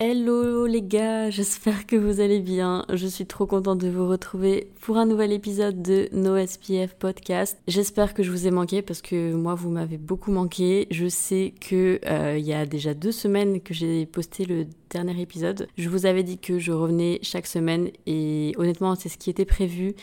[0.00, 2.84] Hello les gars, j'espère que vous allez bien.
[2.88, 7.58] Je suis trop contente de vous retrouver pour un nouvel épisode de No SPF Podcast.
[7.66, 10.86] J'espère que je vous ai manqué parce que moi vous m'avez beaucoup manqué.
[10.92, 15.20] Je sais que euh, il y a déjà deux semaines que j'ai posté le dernier
[15.20, 15.66] épisode.
[15.76, 19.46] Je vous avais dit que je revenais chaque semaine et honnêtement c'est ce qui était
[19.46, 19.96] prévu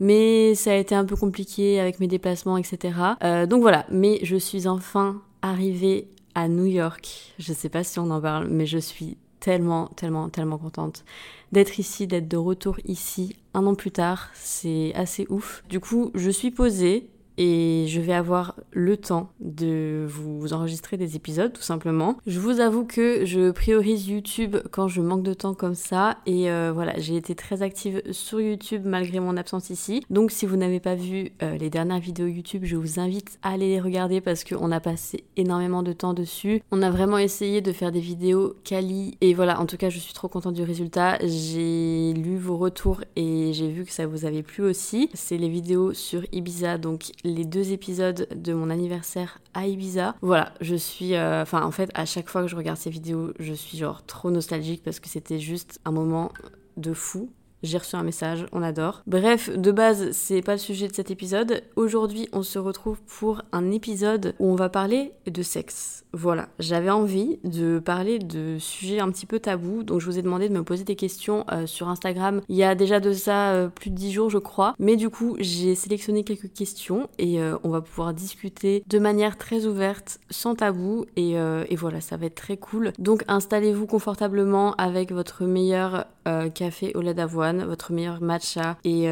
[0.00, 2.98] mais ça a été un peu compliqué avec mes déplacements, etc.
[3.22, 7.32] Euh, donc voilà, mais je suis enfin arrivée à New York.
[7.38, 11.04] Je sais pas si on en parle, mais je suis tellement, tellement, tellement contente
[11.52, 14.30] d'être ici, d'être de retour ici un an plus tard.
[14.34, 15.62] C'est assez ouf.
[15.68, 21.16] Du coup, je suis posée et je vais avoir le temps de vous enregistrer des
[21.16, 22.16] épisodes tout simplement.
[22.26, 26.50] Je vous avoue que je priorise YouTube quand je manque de temps comme ça et
[26.50, 30.04] euh, voilà, j'ai été très active sur YouTube malgré mon absence ici.
[30.10, 33.50] Donc si vous n'avez pas vu euh, les dernières vidéos YouTube, je vous invite à
[33.52, 36.62] aller les regarder parce qu'on a passé énormément de temps dessus.
[36.70, 39.98] On a vraiment essayé de faire des vidéos quali et voilà, en tout cas je
[39.98, 41.18] suis trop contente du résultat.
[41.24, 45.10] J'ai lu vos retours et j'ai vu que ça vous avait plu aussi.
[45.14, 50.14] C'est les vidéos sur Ibiza donc les deux épisodes de mon anniversaire à Ibiza.
[50.22, 51.14] Voilà, je suis...
[51.14, 54.04] euh, Enfin, en fait, à chaque fois que je regarde ces vidéos, je suis genre
[54.06, 56.32] trop nostalgique parce que c'était juste un moment
[56.76, 57.30] de fou.
[57.62, 59.02] J'ai reçu un message, on adore.
[59.06, 61.62] Bref, de base, c'est pas le sujet de cet épisode.
[61.74, 66.04] Aujourd'hui, on se retrouve pour un épisode où on va parler de sexe.
[66.18, 70.22] Voilà, j'avais envie de parler de sujets un petit peu tabous, donc je vous ai
[70.22, 72.40] demandé de me poser des questions euh, sur Instagram.
[72.48, 74.74] Il y a déjà de ça euh, plus de 10 jours, je crois.
[74.78, 79.36] Mais du coup, j'ai sélectionné quelques questions et euh, on va pouvoir discuter de manière
[79.36, 81.04] très ouverte, sans tabou.
[81.16, 81.36] Et,
[81.76, 82.92] voilà, ça va être très cool.
[82.98, 86.06] Donc installez-vous confortablement avec votre meilleur
[86.54, 89.06] café au lait d'avoine, votre meilleur matcha et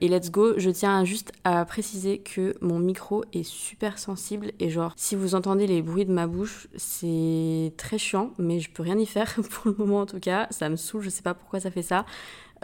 [0.00, 0.54] let's go.
[0.56, 5.34] Je tiens juste à préciser que mon micro est super sensible et genre si vous
[5.36, 9.34] entendez les bruits de ma bouche, c'est très chiant, mais je peux rien y faire
[9.50, 10.46] pour le moment en tout cas.
[10.50, 12.04] Ça me saoule, je sais pas pourquoi ça fait ça.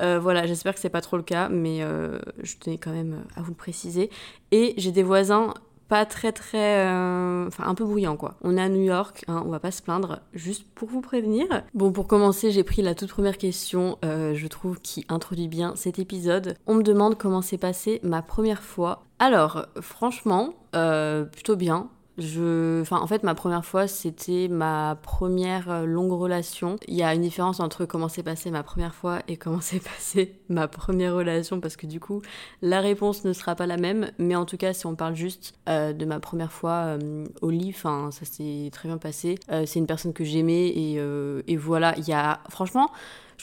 [0.01, 3.25] Euh, voilà, j'espère que c'est pas trop le cas, mais euh, je tenais quand même
[3.37, 4.11] à vous le préciser.
[4.51, 5.55] Et j'ai des voisins
[5.89, 8.37] pas très très euh, enfin un peu bruyant quoi.
[8.43, 11.47] On est à New York, hein, on va pas se plaindre, juste pour vous prévenir.
[11.75, 15.75] Bon pour commencer, j'ai pris la toute première question, euh, je trouve qui introduit bien
[15.77, 16.57] cet épisode.
[16.67, 19.05] On me demande comment s'est passée ma première fois.
[19.19, 21.89] Alors franchement, euh, plutôt bien.
[22.17, 26.77] Je, enfin, en fait, ma première fois, c'était ma première euh, longue relation.
[26.87, 29.81] Il y a une différence entre comment s'est passée ma première fois et comment s'est
[29.97, 32.23] passée ma première relation, parce que du coup,
[32.63, 34.13] la réponse ne sera pas la même.
[34.19, 37.51] Mais en tout cas, si on parle juste euh, de ma première fois euh, au
[37.51, 39.39] lit, enfin, ça s'est très bien passé.
[39.51, 41.95] Euh, c'est une personne que j'aimais et, euh, et voilà.
[41.99, 42.91] Il y a, franchement.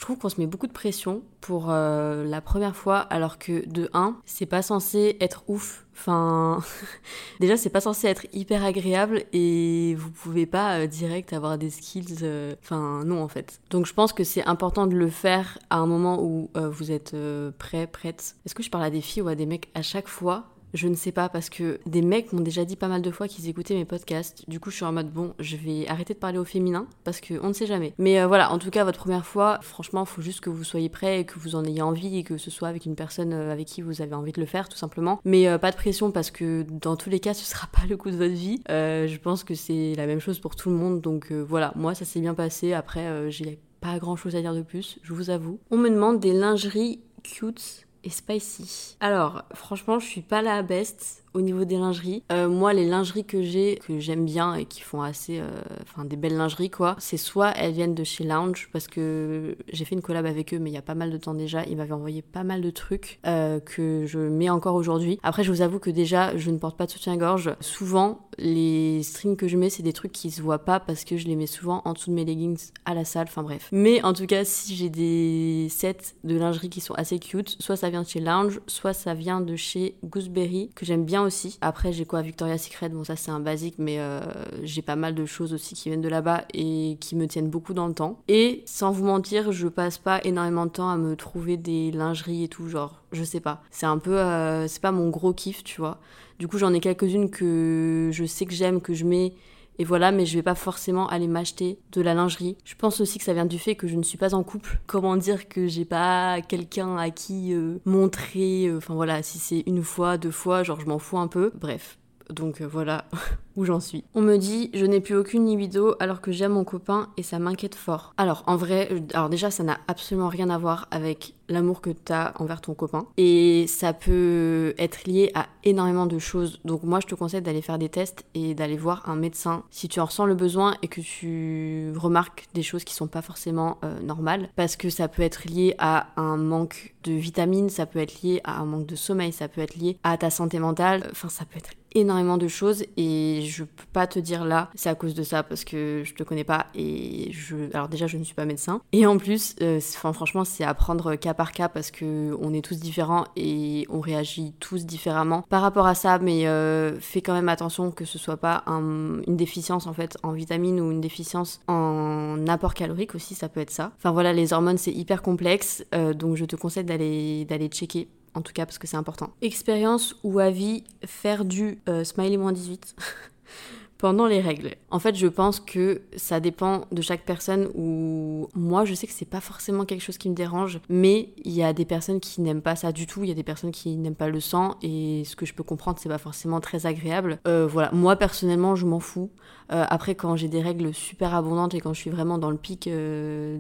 [0.01, 3.69] Je trouve qu'on se met beaucoup de pression pour euh, la première fois, alors que
[3.69, 5.85] de 1, c'est pas censé être ouf.
[5.93, 6.63] Enfin,
[7.39, 11.69] déjà, c'est pas censé être hyper agréable et vous pouvez pas euh, direct avoir des
[11.69, 12.15] skills.
[12.23, 13.61] euh, Enfin, non, en fait.
[13.69, 17.15] Donc, je pense que c'est important de le faire à un moment où vous êtes
[17.59, 18.37] prêt, prête.
[18.47, 20.87] Est-ce que je parle à des filles ou à des mecs à chaque fois je
[20.87, 23.47] ne sais pas parce que des mecs m'ont déjà dit pas mal de fois qu'ils
[23.49, 24.49] écoutaient mes podcasts.
[24.49, 27.19] Du coup, je suis en mode bon, je vais arrêter de parler au féminin parce
[27.19, 27.93] que on ne sait jamais.
[27.97, 30.89] Mais euh, voilà, en tout cas, votre première fois, franchement, faut juste que vous soyez
[30.89, 33.51] prêt et que vous en ayez envie et que ce soit avec une personne euh,
[33.51, 35.19] avec qui vous avez envie de le faire, tout simplement.
[35.25, 37.97] Mais euh, pas de pression parce que dans tous les cas, ce sera pas le
[37.97, 38.61] coup de votre vie.
[38.67, 41.01] Je pense que c'est la même chose pour tout le monde.
[41.01, 42.73] Donc voilà, moi, ça s'est bien passé.
[42.73, 45.59] Après, j'ai pas grand chose à dire de plus, je vous avoue.
[45.71, 48.97] On me demande des lingeries cute et spicy.
[48.99, 52.23] Alors, franchement, je suis pas la best au niveau des lingeries.
[52.31, 55.49] Euh, moi, les lingeries que j'ai, que j'aime bien et qui font assez, euh,
[55.81, 59.85] enfin, des belles lingeries, quoi, c'est soit elles viennent de chez Lounge, parce que j'ai
[59.85, 61.63] fait une collab avec eux, mais il y a pas mal de temps déjà.
[61.65, 65.19] Ils m'avaient envoyé pas mal de trucs euh, que je mets encore aujourd'hui.
[65.23, 67.55] Après, je vous avoue que déjà, je ne porte pas de soutien-gorge.
[67.59, 71.17] Souvent, les strings que je mets, c'est des trucs qui se voient pas parce que
[71.17, 73.69] je les mets souvent en dessous de mes leggings à la salle, enfin bref.
[73.71, 77.75] Mais en tout cas, si j'ai des sets de lingerie qui sont assez cute, soit
[77.75, 81.57] ça vient de chez Lounge, soit ça vient de chez Gooseberry, que j'aime bien aussi.
[81.61, 84.21] Après, j'ai quoi Victoria's Secret, bon ça c'est un basique, mais euh,
[84.63, 87.73] j'ai pas mal de choses aussi qui viennent de là-bas et qui me tiennent beaucoup
[87.73, 88.19] dans le temps.
[88.27, 92.43] Et sans vous mentir, je passe pas énormément de temps à me trouver des lingeries
[92.43, 93.61] et tout, genre, je sais pas.
[93.71, 95.99] C'est un peu, euh, c'est pas mon gros kiff, tu vois.
[96.39, 99.33] Du coup, j'en ai quelques-unes que je sais que j'aime, que je mets
[99.81, 102.55] et voilà, mais je vais pas forcément aller m'acheter de la lingerie.
[102.65, 104.79] Je pense aussi que ça vient du fait que je ne suis pas en couple.
[104.85, 109.63] Comment dire que j'ai pas quelqu'un à qui euh, montrer, euh, enfin voilà, si c'est
[109.65, 111.51] une fois, deux fois, genre je m'en fous un peu.
[111.59, 111.97] Bref,
[112.29, 113.05] donc euh, voilà
[113.55, 114.03] où j'en suis.
[114.13, 117.39] On me dit je n'ai plus aucune libido alors que j'aime mon copain et ça
[117.39, 118.13] m'inquiète fort.
[118.17, 122.13] Alors en vrai, alors déjà ça n'a absolument rien à voir avec l'amour que tu
[122.13, 126.59] as envers ton copain et ça peut être lié à énormément de choses.
[126.65, 129.89] Donc moi je te conseille d'aller faire des tests et d'aller voir un médecin si
[129.89, 133.77] tu en ressens le besoin et que tu remarques des choses qui sont pas forcément
[133.83, 137.99] euh, normales parce que ça peut être lié à un manque de vitamines, ça peut
[137.99, 141.07] être lié à un manque de sommeil, ça peut être lié à ta santé mentale,
[141.11, 144.89] enfin ça peut être énormément de choses et je peux pas te dire là c'est
[144.89, 148.17] à cause de ça parce que je te connais pas et je alors déjà je
[148.17, 148.81] ne suis pas médecin.
[148.91, 152.53] Et en plus euh, enfin franchement c'est à prendre cas par cas parce que on
[152.53, 156.19] est tous différents et on réagit tous différemment par rapport à ça.
[156.19, 160.31] Mais euh, fais quand même attention que ce soit pas une déficience en fait en
[160.31, 163.91] vitamines ou une déficience en apport calorique aussi ça peut être ça.
[163.97, 168.07] Enfin voilà les hormones c'est hyper complexe euh, donc je te conseille d'aller d'aller checker
[168.33, 169.31] en tout cas parce que c'est important.
[169.41, 172.95] Expérience ou avis, faire du euh, smiley-18
[174.01, 174.71] pendant les règles.
[174.89, 179.13] En fait, je pense que ça dépend de chaque personne ou moi, je sais que
[179.13, 182.41] c'est pas forcément quelque chose qui me dérange, mais il y a des personnes qui
[182.41, 184.75] n'aiment pas ça du tout, il y a des personnes qui n'aiment pas le sang
[184.81, 187.37] et ce que je peux comprendre, c'est pas forcément très agréable.
[187.47, 189.29] Euh, voilà, moi personnellement, je m'en fous.
[189.71, 192.57] Euh, après, quand j'ai des règles super abondantes et quand je suis vraiment dans le
[192.57, 193.57] pic euh,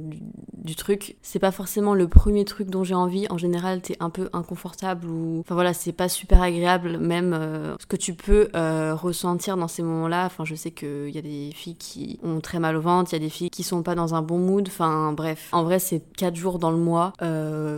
[0.53, 3.27] du, truc, c'est pas forcément le premier truc dont j'ai envie.
[3.29, 5.39] En général, t'es un peu inconfortable ou.
[5.39, 7.33] Enfin voilà, c'est pas super agréable, même
[7.79, 10.30] ce que tu peux ressentir dans ces moments-là.
[10.33, 13.15] Enfin, je sais qu'il y a des filles qui ont très mal au ventre, il
[13.15, 14.67] y a des filles qui sont pas dans un bon mood.
[14.67, 15.49] Enfin, bref.
[15.51, 17.13] En vrai, c'est 4 jours dans le mois.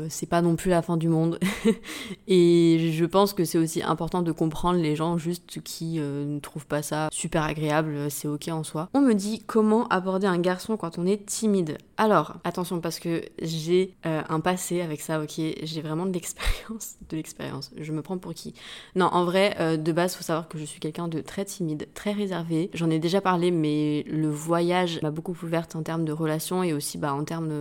[0.09, 1.39] c'est pas non plus la fin du monde.
[2.27, 6.67] et je pense que c'est aussi important de comprendre les gens juste qui ne trouvent
[6.67, 8.89] pas ça super agréable c'est ok en soi.
[8.93, 11.77] On me dit comment aborder un garçon quand on est timide.
[11.97, 16.95] Alors, attention parce que j'ai euh, un passé avec ça, ok, j'ai vraiment de l'expérience,
[17.09, 17.69] de l'expérience.
[17.77, 18.55] Je me prends pour qui?
[18.95, 21.87] Non, en vrai, euh, de base, faut savoir que je suis quelqu'un de très timide,
[21.93, 22.71] très réservé.
[22.73, 26.73] J'en ai déjà parlé, mais le voyage m'a beaucoup ouverte en termes de relations et
[26.73, 27.53] aussi bah, en termes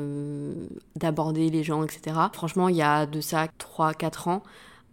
[0.97, 2.17] d'aborder les gens, etc.
[2.33, 4.43] Franchement, il y a de ça 3-4 ans,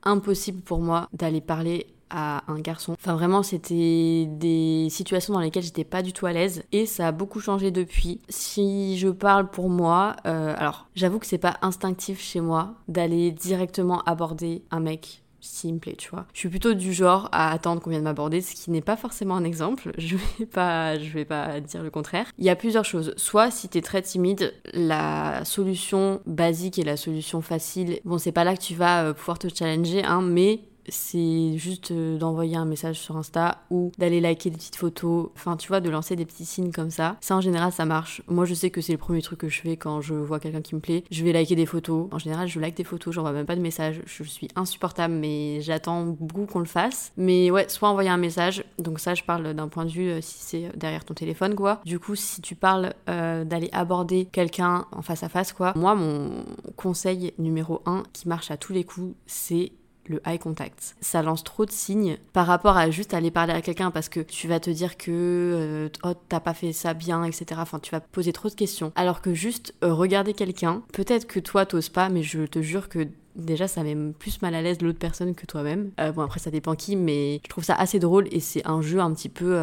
[0.04, 2.94] impossible pour moi d'aller parler à un garçon.
[2.94, 7.08] Enfin vraiment c'était des situations dans lesquelles j'étais pas du tout à l'aise et ça
[7.08, 8.22] a beaucoup changé depuis.
[8.30, 13.32] Si je parle pour moi, euh, alors j'avoue que c'est pas instinctif chez moi d'aller
[13.32, 16.26] directement aborder un mec s'il me plaît, tu vois.
[16.34, 19.36] Je suis plutôt du genre à attendre qu'on vienne m'aborder, ce qui n'est pas forcément
[19.36, 19.92] un exemple.
[19.98, 22.26] Je vais pas, je vais pas dire le contraire.
[22.38, 23.14] Il y a plusieurs choses.
[23.18, 28.44] Soit si t'es très timide, la solution basique et la solution facile, bon c'est pas
[28.44, 32.66] là que tu vas euh, pouvoir te challenger, hein, mais c'est juste euh, d'envoyer un
[32.66, 36.26] message sur Insta ou d'aller liker des petites photos, enfin tu vois, de lancer des
[36.26, 37.18] petits signes comme ça.
[37.22, 38.22] Ça en général ça marche.
[38.28, 40.62] Moi je sais que c'est le premier truc que je fais quand je vois quelqu'un
[40.62, 41.04] qui me plaît.
[41.12, 42.08] Je vais liker des photos.
[42.12, 44.02] En général je like des photos, j'envoie même pas de message.
[44.06, 47.12] Je suis insupportable mais j'attends beaucoup qu'on le fasse.
[47.18, 50.22] Mais ouais, soit envoyer un message, donc ça je parle d'un point de vue euh,
[50.22, 51.82] si c'est derrière ton téléphone quoi.
[51.86, 55.96] Du coup si tu parles euh, d'aller aborder quelqu'un en face à face quoi, moi
[55.96, 56.46] mon
[56.76, 59.72] conseil numéro 1 qui marche à tous les coups c'est
[60.10, 60.96] le eye contact.
[61.00, 64.20] Ça lance trop de signes par rapport à juste aller parler à quelqu'un parce que
[64.20, 67.46] tu vas te dire que euh, oh, t'as pas fait ça bien, etc.
[67.58, 68.92] Enfin, tu vas poser trop de questions.
[68.96, 72.90] Alors que juste euh, regarder quelqu'un, peut-être que toi t'oses pas, mais je te jure
[72.90, 75.92] que déjà ça met plus mal à l'aise l'autre personne que toi-même.
[76.00, 78.82] Euh, bon après ça dépend qui, mais je trouve ça assez drôle et c'est un
[78.82, 79.62] jeu un petit peu...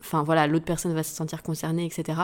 [0.00, 2.18] Enfin voilà, l'autre personne va se sentir concernée, etc.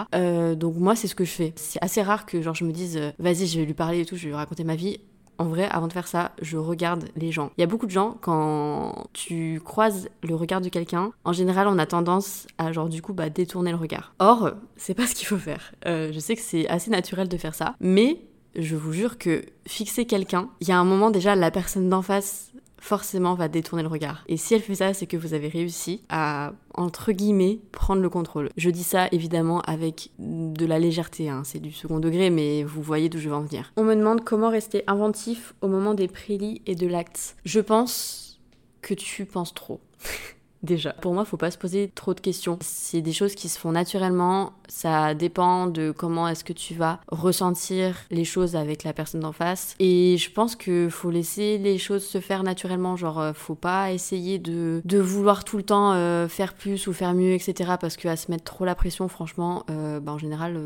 [0.56, 1.52] donc moi c'est ce que je fais.
[1.56, 4.16] C'est assez rare que genre je me dise vas-y je vais lui parler et tout,
[4.16, 4.99] je vais lui raconter ma vie
[5.38, 7.50] en vrai, avant de faire ça, je regarde les gens.
[7.57, 11.69] Il y a beaucoup de gens, quand tu croises le regard de quelqu'un, en général,
[11.69, 14.14] on a tendance à, genre, du coup, bah, détourner le regard.
[14.19, 15.73] Or, c'est pas ce qu'il faut faire.
[15.87, 18.21] Euh, je sais que c'est assez naturel de faire ça, mais
[18.55, 22.02] je vous jure que fixer quelqu'un, il y a un moment déjà, la personne d'en
[22.02, 22.52] face
[22.87, 24.23] forcément va détourner le regard.
[24.28, 28.09] Et si elle fait ça, c'est que vous avez réussi à, entre guillemets, prendre le
[28.09, 28.50] contrôle.
[28.57, 31.43] Je dis ça évidemment avec de la légèreté, hein.
[31.45, 33.73] c'est du second degré, mais vous voyez d'où je veux en venir.
[33.76, 37.37] On me demande comment rester inventif au moment des prélis et de l'acte.
[37.45, 38.40] Je pense
[38.83, 39.81] que tu penses trop.
[40.66, 40.92] déjà.
[40.92, 42.58] Pour moi, faut pas se poser trop de questions.
[42.61, 44.52] C'est des choses qui se font naturellement.
[44.68, 49.32] Ça dépend de comment est-ce que tu vas ressentir les choses avec la personne d'en
[49.32, 49.75] face.
[49.78, 52.96] Et je pense que faut laisser les choses se faire naturellement.
[52.96, 57.14] Genre, euh, faut pas essayer de, vouloir tout le temps euh, faire plus ou faire
[57.14, 57.75] mieux, etc.
[57.80, 60.56] Parce qu'à se mettre trop la pression, franchement, euh, bah, en général,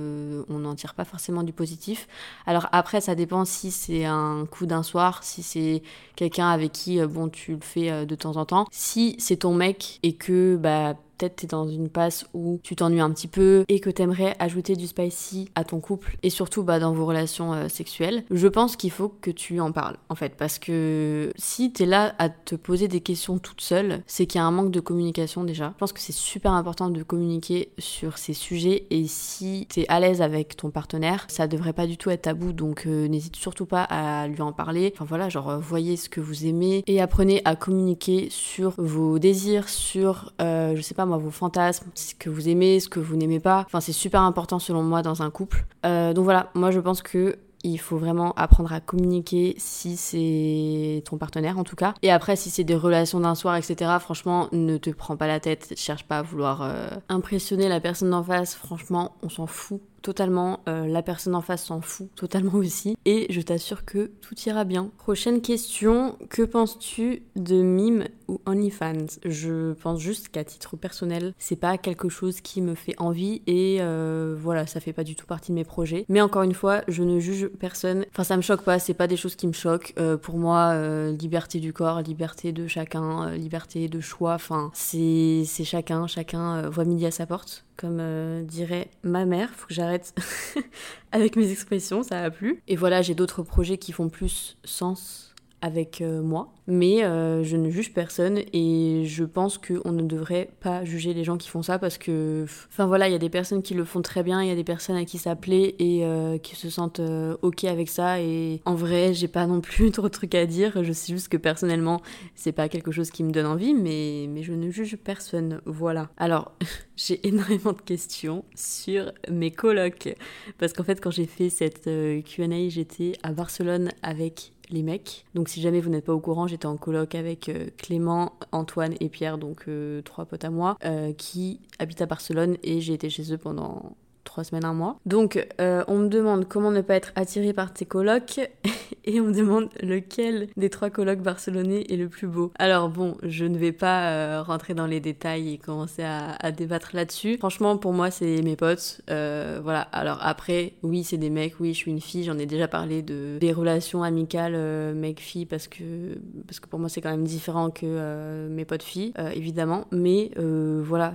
[0.48, 2.08] on n'en tire pas forcément du positif.
[2.46, 5.82] Alors après, ça dépend si c'est un coup d'un soir, si c'est
[6.16, 8.66] quelqu'un avec qui, bon, tu le fais de temps en temps.
[8.70, 13.00] Si c'est ton mec et que bah peut-être t'es dans une passe où tu t'ennuies
[13.00, 16.78] un petit peu et que t'aimerais ajouter du spicy à ton couple et surtout bah,
[16.78, 20.34] dans vos relations euh, sexuelles, je pense qu'il faut que tu en parles en fait
[20.36, 24.42] parce que si t'es là à te poser des questions toute seule, c'est qu'il y
[24.42, 25.72] a un manque de communication déjà.
[25.74, 30.00] Je pense que c'est super important de communiquer sur ces sujets et si t'es à
[30.00, 33.66] l'aise avec ton partenaire, ça devrait pas du tout être tabou donc euh, n'hésite surtout
[33.66, 34.92] pas à lui en parler.
[34.94, 39.68] Enfin voilà, genre voyez ce que vous aimez et apprenez à communiquer sur vos désirs,
[39.68, 43.16] sur euh, je sais pas moi vos fantasmes, ce que vous aimez, ce que vous
[43.16, 43.64] n'aimez pas.
[43.66, 45.66] Enfin c'est super important selon moi dans un couple.
[45.84, 51.02] Euh, donc voilà, moi je pense que il faut vraiment apprendre à communiquer si c'est
[51.04, 51.94] ton partenaire en tout cas.
[52.02, 55.40] Et après, si c'est des relations d'un soir, etc., franchement, ne te prends pas la
[55.40, 58.54] tête, cherche pas à vouloir euh, impressionner la personne d'en face.
[58.54, 60.60] Franchement, on s'en fout totalement.
[60.68, 62.96] Euh, la personne en face s'en fout totalement aussi.
[63.04, 64.90] Et je t'assure que tout ira bien.
[64.98, 69.18] Prochaine question, que penses-tu de Mime ou OnlyFans?
[69.24, 73.78] Je pense juste qu'à titre personnel, c'est pas quelque chose qui me fait envie et
[73.80, 76.04] euh, voilà, ça fait pas du tout partie de mes projets.
[76.08, 78.04] Mais encore une fois, je ne juge personne.
[78.12, 79.94] Enfin, ça me choque pas, c'est pas des choses qui me choquent.
[79.98, 80.74] Euh, pour moi,
[81.10, 87.06] liberté du corps, liberté de chacun, liberté de choix, enfin, c'est chacun, chacun voit midi
[87.06, 89.50] à sa porte comme euh, dirait ma mère.
[89.50, 90.14] Faut que j'arrête
[91.12, 92.62] avec mes expressions, ça a plu.
[92.68, 95.29] Et voilà, j'ai d'autres projets qui font plus sens
[95.62, 100.50] avec euh, moi, mais euh, je ne juge personne et je pense qu'on ne devrait
[100.60, 103.28] pas juger les gens qui font ça parce que, enfin voilà, il y a des
[103.28, 105.74] personnes qui le font très bien, il y a des personnes à qui ça plaît
[105.78, 107.00] et euh, qui se sentent
[107.42, 110.82] ok avec ça et en vrai, j'ai pas non plus trop de trucs à dire,
[110.82, 112.00] je sais juste que personnellement,
[112.34, 116.08] c'est pas quelque chose qui me donne envie, mais, mais je ne juge personne, voilà.
[116.16, 116.52] Alors,
[116.96, 120.14] j'ai énormément de questions sur mes colocs
[120.58, 125.24] parce qu'en fait, quand j'ai fait cette Q&A, j'étais à Barcelone avec les mecs.
[125.34, 128.94] Donc si jamais vous n'êtes pas au courant, j'étais en coloc avec euh, Clément, Antoine
[129.00, 132.94] et Pierre, donc euh, trois potes à moi, euh, qui habitent à Barcelone et j'ai
[132.94, 133.96] été chez eux pendant
[134.30, 134.96] trois semaines, un mois.
[135.06, 138.38] Donc, euh, on me demande comment ne pas être attiré par tes colocs
[139.04, 142.52] et on me demande lequel des trois colocs barcelonais est le plus beau.
[142.56, 146.90] Alors bon, je ne vais pas euh, rentrer dans les détails et commencer à, débattre
[146.94, 147.38] là-dessus.
[147.38, 149.00] Franchement, pour moi, c'est mes potes.
[149.10, 149.80] Euh, voilà.
[149.80, 151.58] Alors après, oui, c'est des mecs.
[151.58, 152.22] Oui, je suis une fille.
[152.22, 154.56] J'en ai déjà parlé de des relations amicales
[154.94, 159.12] mec-fille parce que parce que pour moi, c'est quand même différent que mes potes filles,
[159.34, 159.86] évidemment.
[159.90, 161.14] Mais voilà,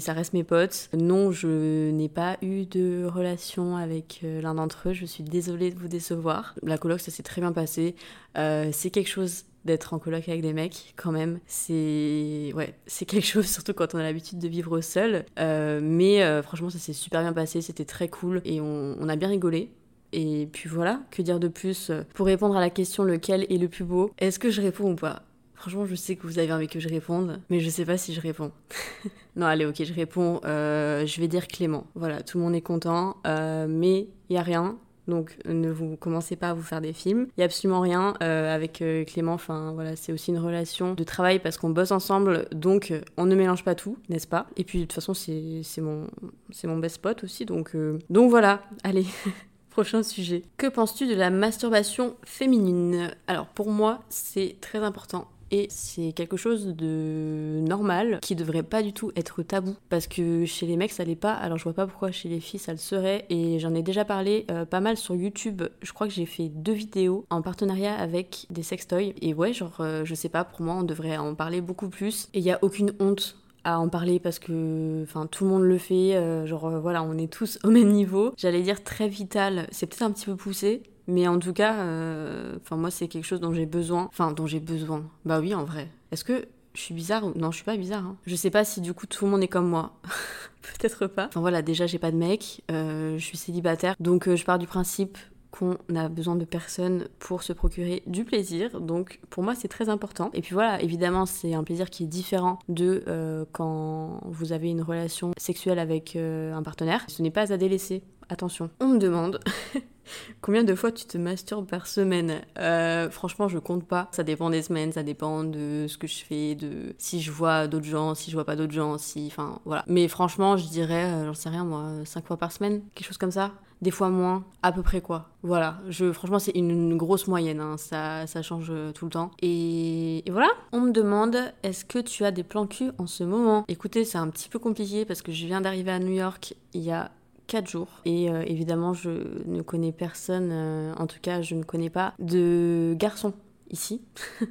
[0.00, 0.90] ça reste mes potes.
[0.94, 4.92] Non, je n'ai pas eu de relation avec euh, l'un d'entre eux.
[4.92, 6.54] Je suis désolée de vous décevoir.
[6.62, 7.94] La coloc, ça s'est très bien passé.
[8.36, 13.04] Euh, c'est quelque chose d'être en coloc avec des mecs quand même c'est ouais c'est
[13.04, 16.92] quelque chose surtout quand on a l'habitude de vivre seul euh, mais franchement ça s'est
[16.92, 19.70] super bien passé c'était très cool et on, on, a bien rigolé
[20.12, 21.92] et puis voilà que dire de plus?
[22.14, 24.10] Pour répondre à la question lequel est le plus beau?
[24.18, 25.22] Est-ce que je réponds ou pas?
[25.62, 28.12] Franchement, je sais que vous avez envie que je réponde, mais je sais pas si
[28.12, 28.50] je réponds.
[29.36, 30.40] non, allez, ok, je réponds.
[30.44, 31.86] Euh, je vais dire Clément.
[31.94, 34.76] Voilà, tout le monde est content, euh, mais il y a rien.
[35.06, 37.28] Donc ne vous commencez pas à vous faire des films.
[37.36, 39.34] Il y a absolument rien euh, avec Clément.
[39.34, 43.36] Enfin voilà, c'est aussi une relation de travail parce qu'on bosse ensemble, donc on ne
[43.36, 44.48] mélange pas tout, n'est-ce pas?
[44.56, 46.08] Et puis de toute façon c'est mon
[46.50, 47.76] c'est mon best spot aussi, donc
[48.10, 48.62] donc voilà.
[48.82, 49.06] Allez.
[49.70, 50.42] Prochain sujet.
[50.58, 53.10] Que penses-tu de la masturbation féminine?
[53.28, 58.82] Alors pour moi, c'est très important et c'est quelque chose de normal qui devrait pas
[58.82, 59.76] du tout être tabou.
[59.90, 61.34] Parce que chez les mecs ça l'est pas.
[61.34, 63.26] Alors je vois pas pourquoi chez les filles ça le serait.
[63.28, 65.62] Et j'en ai déjà parlé euh, pas mal sur YouTube.
[65.82, 69.12] Je crois que j'ai fait deux vidéos en partenariat avec des sextoys.
[69.20, 72.28] Et ouais genre euh, je sais pas pour moi on devrait en parler beaucoup plus.
[72.32, 75.64] Et il y a aucune honte à en parler parce que enfin tout le monde
[75.64, 76.16] le fait.
[76.16, 78.32] Euh, genre voilà on est tous au même niveau.
[78.38, 79.66] J'allais dire très vital.
[79.70, 83.24] C'est peut-être un petit peu poussé mais en tout cas, euh, enfin moi c'est quelque
[83.24, 84.04] chose dont j'ai besoin.
[84.04, 85.04] Enfin dont j'ai besoin.
[85.24, 85.88] Bah oui en vrai.
[86.10, 87.32] Est-ce que je suis bizarre ou...
[87.36, 88.04] Non, je suis pas bizarre.
[88.04, 88.16] Hein.
[88.26, 89.94] Je sais pas si du coup tout le monde est comme moi.
[90.62, 91.26] Peut-être pas.
[91.26, 94.58] Enfin voilà, déjà j'ai pas de mec, euh, je suis célibataire, donc euh, je pars
[94.58, 95.18] du principe
[95.50, 98.80] qu'on a besoin de personnes pour se procurer du plaisir.
[98.80, 100.30] Donc pour moi c'est très important.
[100.32, 104.80] Et puis voilà, évidemment c'est un plaisir qui est différent de quand vous avez une
[104.80, 107.04] relation sexuelle avec un partenaire.
[107.08, 108.02] Ce n'est pas à délaisser.
[108.30, 108.70] Attention.
[108.80, 109.40] On me demande
[110.40, 114.08] Combien de fois tu te masturbes par semaine euh, Franchement, je compte pas.
[114.12, 117.68] Ça dépend des semaines, ça dépend de ce que je fais, de si je vois
[117.68, 119.26] d'autres gens, si je vois pas d'autres gens, si.
[119.26, 119.84] Enfin, voilà.
[119.86, 123.18] Mais franchement, je dirais, euh, j'en sais rien moi, 5 fois par semaine, quelque chose
[123.18, 123.52] comme ça.
[123.80, 125.28] Des fois moins, à peu près quoi.
[125.42, 127.76] Voilà, je, franchement, c'est une, grosse moyenne, hein.
[127.76, 129.32] ça, ça change euh, tout le temps.
[129.42, 133.24] Et, et voilà, on me demande est-ce que tu as des plans cul en ce
[133.24, 133.64] moment?
[133.66, 136.82] Écoutez, c'est un petit peu compliqué parce que je viens d'arriver à New York il
[136.82, 137.10] y a
[137.46, 137.88] 4 jours.
[138.04, 139.10] Et euh, évidemment, je
[139.46, 143.34] ne connais personne, euh, en tout cas, je ne connais pas de garçons
[143.70, 144.02] ici.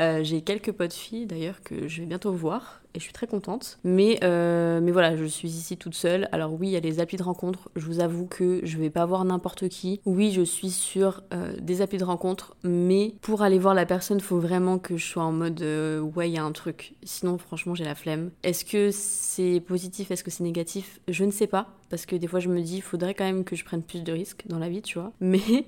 [0.00, 3.26] Euh, j'ai quelques potes filles d'ailleurs que je vais bientôt voir et je suis très
[3.26, 3.78] contente.
[3.82, 6.28] Mais, euh, mais voilà, je suis ici toute seule.
[6.32, 7.70] Alors oui, il y a les applis de rencontre.
[7.74, 10.00] Je vous avoue que je vais pas voir n'importe qui.
[10.04, 14.20] Oui, je suis sur euh, des applis de rencontre, mais pour aller voir la personne,
[14.20, 16.94] faut vraiment que je sois en mode euh, ouais, il y a un truc.
[17.02, 18.30] Sinon, franchement, j'ai la flemme.
[18.44, 20.10] Est-ce que c'est positif?
[20.10, 21.00] Est-ce que c'est négatif?
[21.08, 21.68] Je ne sais pas.
[21.90, 24.12] Parce que des fois, je me dis, faudrait quand même que je prenne plus de
[24.12, 25.12] risques dans la vie, tu vois.
[25.20, 25.66] Mais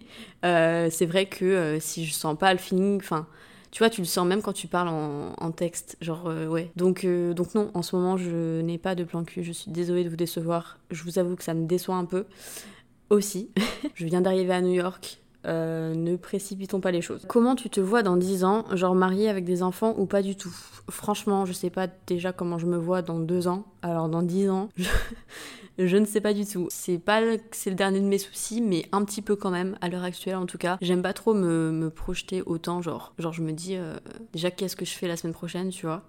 [0.90, 3.26] c'est vrai que si je sens pas le feeling, enfin,
[3.71, 5.97] tu vois, tu le sens même quand tu parles en, texte.
[6.01, 6.71] Genre, euh, ouais.
[6.77, 9.43] Donc, euh, donc, non, en ce moment, je n'ai pas de plan cul.
[9.43, 10.79] Je suis désolée de vous décevoir.
[10.91, 12.25] Je vous avoue que ça me déçoit un peu.
[13.11, 13.51] Aussi.
[13.95, 15.19] je viens d'arriver à New York.
[15.47, 17.25] Euh, ne précipitons pas les choses.
[17.29, 20.35] Comment tu te vois dans 10 ans, genre mariée avec des enfants ou pas du
[20.35, 20.55] tout?
[20.91, 23.65] Franchement, je sais pas déjà comment je me vois dans 2 ans.
[23.83, 24.69] Alors dans 10 ans,
[25.79, 26.67] je ne sais pas du tout.
[26.71, 27.21] C'est pas
[27.53, 30.37] c'est le dernier de mes soucis, mais un petit peu quand même, à l'heure actuelle
[30.37, 30.79] en tout cas.
[30.81, 33.97] J'aime pas trop me, me, projeter autant, genre, genre je me dis euh,
[34.33, 36.03] déjà qu'est-ce que je fais la semaine prochaine, tu vois?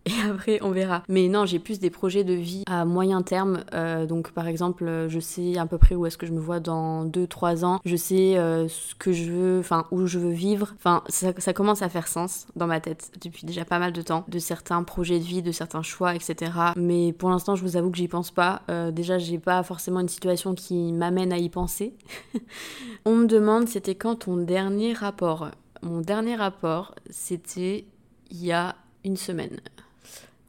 [0.06, 1.02] et après on verra.
[1.08, 3.64] Mais non, j'ai plus des projets de vie à moyen terme.
[3.74, 6.60] Euh, donc par exemple, je sais à peu près où est-ce que je me vois
[6.60, 7.80] dans 2-3 ans.
[7.84, 10.74] Je sais euh, ce que je veux, enfin où je veux vivre.
[10.76, 14.02] Enfin, ça, ça, commence à faire sens dans ma tête depuis déjà pas mal de
[14.02, 16.52] temps, de certains projets de vie, de certains choix, etc.
[16.76, 18.62] Mais pour l'instant, je vous avoue que j'y pense pas.
[18.70, 21.94] Euh, déjà, j'ai pas forcément une situation qui m'amène à y penser.
[23.04, 25.50] on me demande c'était quand ton dernier rapport?
[25.82, 27.84] Mon dernier rapport, c'était
[28.30, 29.60] il y a une semaine.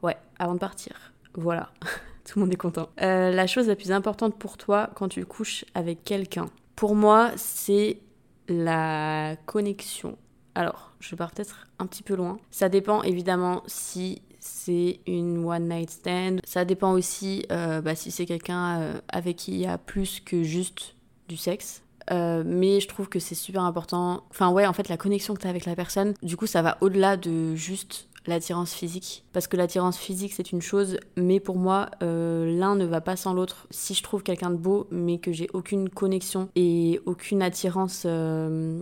[0.02, 1.14] Ouais, avant de partir.
[1.34, 1.70] Voilà.
[2.26, 2.90] Tout le monde est content.
[3.02, 7.32] Euh, la chose la plus importante pour toi quand tu couches avec quelqu'un, pour moi,
[7.36, 8.00] c'est
[8.48, 10.18] la connexion.
[10.54, 12.38] Alors, je pars peut-être un petit peu loin.
[12.52, 16.42] Ça dépend évidemment si c'est une one night stand.
[16.44, 20.20] Ça dépend aussi euh, bah, si c'est quelqu'un euh, avec qui il y a plus
[20.20, 20.96] que juste
[21.28, 21.82] du sexe.
[22.12, 24.24] mais je trouve que c'est super important.
[24.30, 26.62] Enfin ouais, en fait, la connexion que tu as avec la personne, du coup, ça
[26.62, 29.26] va au-delà de juste l'attirance physique.
[29.34, 33.16] Parce que l'attirance physique, c'est une chose, mais pour moi, euh, l'un ne va pas
[33.16, 33.68] sans l'autre.
[33.72, 38.82] Si je trouve quelqu'un de beau, mais que j'ai aucune connexion et aucune attirance, euh,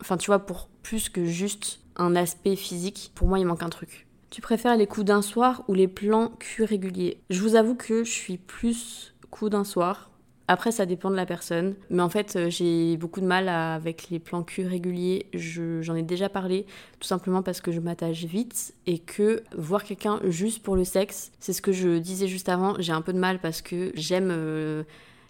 [0.00, 3.70] enfin, tu vois, pour plus que juste un aspect physique, pour moi, il manque un
[3.70, 4.06] truc.
[4.30, 7.20] Tu préfères les coups d'un soir ou les plans cul réguliers?
[7.30, 10.09] Je vous avoue que je suis plus coup d'un soir
[10.50, 11.76] après, ça dépend de la personne.
[11.90, 15.26] Mais en fait, euh, j'ai beaucoup de mal avec les plans cul réguliers.
[15.32, 16.66] J'en ai déjà parlé,
[16.98, 21.30] tout simplement parce que je m'attache vite et que voir quelqu'un juste pour le sexe,
[21.38, 22.74] c'est ce que je disais juste avant.
[22.80, 24.82] J'ai un peu de mal parce que j'aime euh,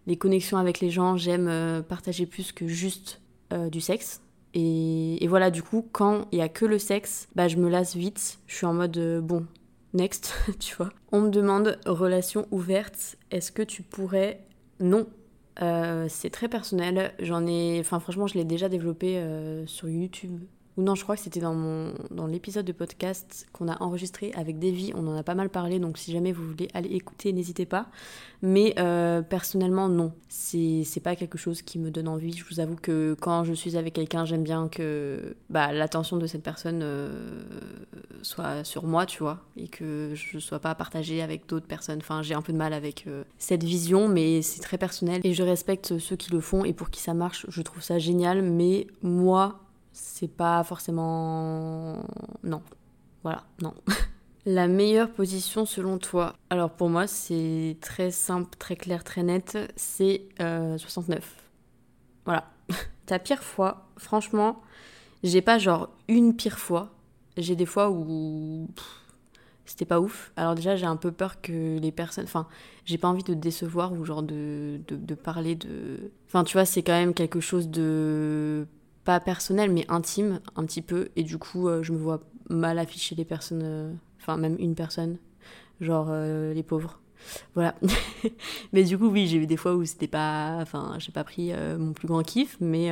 [0.07, 3.21] les connexions avec les gens, j'aime euh, partager plus que juste
[3.73, 4.23] du sexe.
[4.55, 7.97] Et, voilà, du coup, quand il y a que le sexe, bah, je me lasse
[7.97, 8.39] vite.
[8.47, 9.45] Je suis en mode bon,
[9.93, 10.91] next, tu vois.
[11.13, 14.41] On me demande relation ouverte, est-ce que tu pourrais
[14.81, 15.07] non.
[15.63, 17.13] Euh, c'est très personnel.
[17.21, 17.79] J'en ai.
[17.81, 20.41] Enfin, franchement, je l'ai déjà développé euh, sur YouTube
[20.77, 24.59] ou non, je crois que c'était dans, dans l'épisode de podcast qu'on a enregistré avec
[24.59, 24.93] Davy.
[24.95, 27.89] On en a pas mal parlé, donc si jamais vous voulez aller écouter, n'hésitez pas.
[28.43, 30.13] Mais euh, personnellement, non.
[30.29, 32.33] C'est, c'est pas quelque chose qui me donne envie.
[32.33, 36.27] Je vous avoue que quand je suis avec quelqu'un, j'aime bien que bah, l'attention de
[36.27, 37.43] cette personne euh,
[38.23, 41.99] soit sur moi, tu vois, et que je sois pas partagée avec d'autres personnes.
[41.99, 45.21] Enfin, j'ai un peu de mal avec euh, cette vision, mais c'est très personnel.
[45.25, 47.99] Et je respecte ceux qui le font et pour qui ça marche, je trouve ça
[47.99, 48.43] génial.
[48.43, 49.61] Mais moi,
[49.93, 52.05] c'est pas forcément.
[52.43, 52.63] Non.
[53.23, 53.75] Voilà, non.
[54.47, 56.35] La meilleure position selon toi?
[56.49, 59.59] Alors pour moi, c'est très simple, très clair, très net.
[59.77, 61.19] C'est 69.
[61.19, 61.25] Euh,
[62.25, 62.51] voilà.
[63.07, 64.63] Ta pire fois, franchement,
[65.23, 66.91] j'ai pas genre une pire fois.
[67.37, 68.69] J'ai des fois où
[69.67, 70.33] c'était pas ouf.
[70.37, 72.25] Alors déjà, j'ai un peu peur que les personnes...
[72.25, 72.49] Enfin,
[72.87, 76.11] j'ai pas envie de décevoir ou genre de, de parler de...
[76.27, 78.67] Enfin, tu vois, c'est quand même quelque chose de
[79.05, 81.09] pas personnel, mais intime, un petit peu.
[81.17, 84.75] Et du coup, euh, je me vois mal afficher les personnes, euh, enfin, même une
[84.75, 85.19] personne,
[85.81, 87.01] genre euh, les pauvres.
[87.55, 87.75] Voilà.
[88.73, 90.59] mais du coup, oui, j'ai eu des fois où c'était pas.
[90.61, 92.91] Enfin, j'ai pas pris mon plus grand kiff, mais,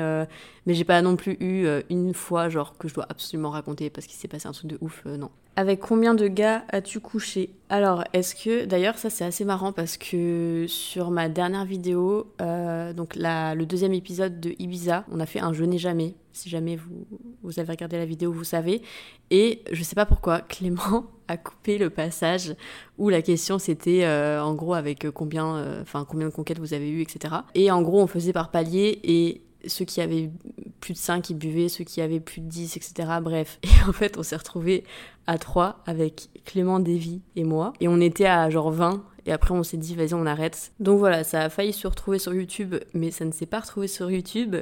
[0.67, 4.07] mais j'ai pas non plus eu une fois, genre, que je dois absolument raconter parce
[4.07, 5.31] qu'il s'est passé un truc de ouf, non.
[5.59, 7.51] Avec combien de gars as-tu couché?
[7.69, 8.65] Alors, est-ce que.
[8.65, 13.67] D'ailleurs, ça c'est assez marrant parce que sur ma dernière vidéo, euh, donc la, le
[13.67, 16.15] deuxième épisode de Ibiza, on a fait un Je n'ai jamais.
[16.33, 16.79] Si jamais
[17.43, 18.83] vous, avez regardé la vidéo, vous savez.
[19.33, 22.55] Et je sais pas pourquoi, Clément a coupé le passage
[22.97, 26.73] où la question c'était euh, en gros avec combien, euh, enfin combien de conquêtes vous
[26.73, 27.35] avez eu, etc.
[27.57, 30.31] Et en gros, on faisait par palier et ceux qui avaient
[30.81, 33.09] plus de 5 ils buvaient, ceux qui avaient plus de 10, etc.
[33.23, 33.59] Bref.
[33.63, 34.85] Et en fait, on s'est retrouvés
[35.27, 37.73] à 3 avec Clément Davy et moi.
[37.81, 40.73] Et on était à genre 20 Et après, on s'est dit, vas-y, on arrête.
[40.81, 43.89] Donc voilà, ça a failli se retrouver sur YouTube, mais ça ne s'est pas retrouvé
[43.89, 44.57] sur YouTube.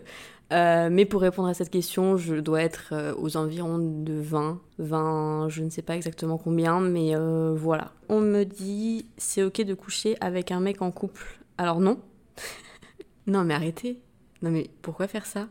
[0.52, 4.61] Euh, mais pour répondre à cette question, je dois être euh, aux environs de 20,
[4.78, 7.92] 20, je ne sais pas exactement combien, mais euh, voilà.
[8.09, 11.40] On me dit, c'est ok de coucher avec un mec en couple.
[11.59, 11.98] Alors non.
[13.26, 13.98] non mais arrêtez.
[14.42, 15.49] Non mais pourquoi faire ça?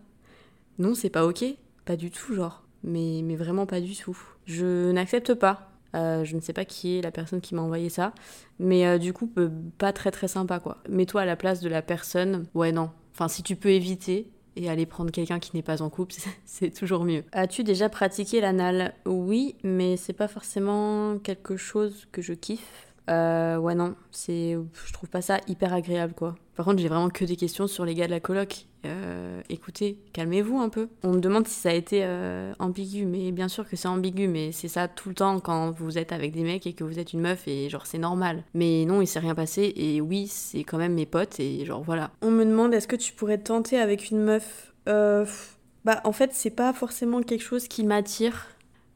[0.80, 1.43] Non, c'est pas ok.
[1.86, 2.63] Pas du tout, genre.
[2.84, 4.17] Mais, mais vraiment pas du tout.
[4.45, 5.71] Je n'accepte pas.
[5.93, 8.13] je ne sais pas qui est la personne qui m'a envoyé ça.
[8.60, 9.32] Mais du coup,
[9.78, 10.78] pas très très sympa quoi.
[10.89, 12.45] Mets-toi à la place de la personne.
[12.54, 12.91] Ouais, non.
[13.13, 16.71] Enfin, si tu peux éviter, et aller prendre quelqu'un qui n'est pas en couple, c'est
[16.71, 17.24] toujours mieux.
[17.32, 18.93] As-tu déjà pratiqué l'anal?
[19.06, 22.93] Oui, mais c'est pas forcément quelque chose que je kiffe.
[23.10, 26.36] Euh, ouais, non, c'est, je trouve pas ça hyper agréable, quoi.
[26.56, 28.65] Par contre, j'ai vraiment que des questions sur les gars de la coloc.
[28.86, 30.88] Euh, écoutez, calmez-vous un peu.
[31.04, 34.28] On me demande si ça a été euh, ambigu, mais bien sûr que c'est ambigu,
[34.28, 36.98] mais c'est ça tout le temps quand vous êtes avec des mecs et que vous
[36.98, 38.44] êtes une meuf et genre c'est normal.
[38.54, 41.82] Mais non, il s'est rien passé et oui, c'est quand même mes potes et genre
[41.84, 42.12] voilà.
[42.22, 44.74] On me demande est-ce que tu pourrais tenter avec une meuf?
[44.86, 48.48] Bah en fait, c'est pas forcément quelque chose qui m'attire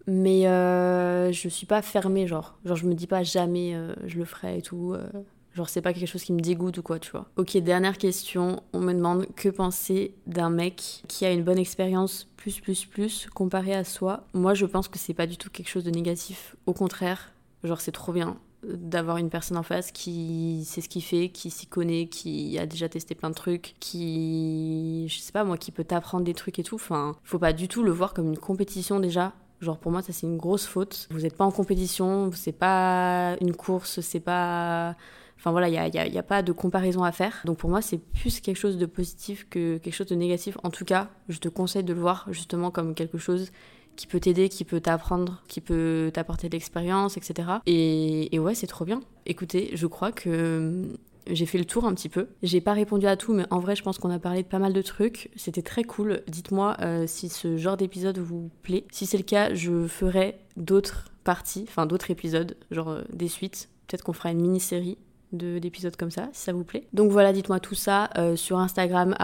[0.09, 2.57] mais euh, je suis pas fermée, genre.
[2.65, 4.93] Genre, je me dis pas jamais euh, je le ferai et tout.
[4.93, 5.07] Euh.
[5.53, 7.27] genre, c'est pas quelque chose qui me dégoûte ou quoi, tu vois.
[7.37, 8.63] Ok, dernière question.
[8.73, 13.27] On me demande que penser d'un mec qui a une bonne expérience plus, plus, plus
[13.33, 14.25] comparé à soi?
[14.33, 16.55] Moi, je pense que c'est pas du tout quelque chose de négatif.
[16.65, 17.31] Au contraire,
[17.63, 21.49] genre, c'est trop bien d'avoir une personne en face qui sait ce qu'il fait, qui
[21.49, 25.71] s'y connaît, qui a déjà testé plein de trucs, qui, je sais pas moi, qui
[25.71, 26.75] peut t'apprendre des trucs et tout.
[26.75, 29.33] Enfin, faut pas du tout le voir comme une compétition déjà.
[29.61, 31.07] Genre pour moi ça c'est une grosse faute.
[31.11, 34.95] Vous n'êtes pas en compétition, c'est pas une course, c'est pas...
[35.37, 37.41] Enfin voilà, il n'y a, a, pas de comparaison à faire.
[37.45, 40.57] Donc pour moi c'est plus quelque chose de positif que quelque chose de négatif.
[40.63, 43.51] En tout cas, je te conseille de le voir justement comme quelque chose
[43.95, 47.49] qui peut t'aider, qui peut t'apprendre, qui peut t'apporter de l'expérience, etc.
[47.65, 49.01] Et, et ouais, c'est trop bien.
[49.25, 50.87] Écoutez, je crois que
[51.31, 52.27] j'ai fait le tour un petit peu.
[52.43, 54.59] J'ai pas répondu à tout, mais en vrai, je pense qu'on a parlé de pas
[54.59, 55.29] mal de trucs.
[55.35, 56.21] C'était très cool.
[56.27, 58.85] Dites-moi euh, si ce genre d'épisode vous plaît.
[58.91, 63.69] Si c'est le cas, je ferai d'autres parties, enfin d'autres épisodes, genre euh, des suites.
[63.87, 64.97] Peut-être qu'on fera une mini-série
[65.31, 66.87] d'épisodes comme ça, si ça vous plaît.
[66.91, 69.15] Donc voilà, dites-moi tout ça euh, sur Instagram,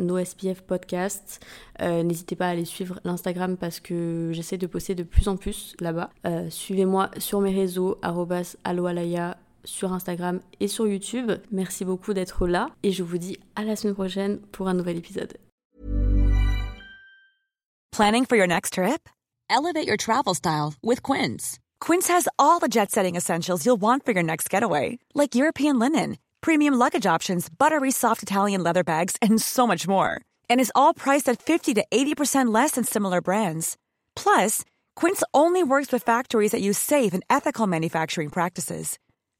[0.00, 1.40] nospfpodcast.
[1.80, 5.76] N'hésitez pas à aller suivre l'Instagram parce que j'essaie de poster de plus en plus
[5.78, 6.10] là-bas.
[6.48, 8.00] Suivez-moi sur mes réseaux,
[8.64, 11.32] aloalaya sur Instagram et sur YouTube.
[11.52, 14.96] Merci beaucoup d'être là et je vous dis à la semaine prochaine pour un nouvel
[14.96, 15.36] épisode.
[17.92, 19.08] Planning for your next trip?
[19.48, 21.58] Elevate your travel style with Quince.
[21.80, 26.18] Quince has all the jet-setting essentials you'll want for your next getaway, like European linen,
[26.42, 30.20] premium luggage options, buttery soft Italian leather bags, and so much more.
[30.50, 33.78] And is all priced at 50 to 80% less than similar brands.
[34.14, 34.62] Plus,
[34.94, 38.98] Quince only works with factories that use safe and ethical manufacturing practices.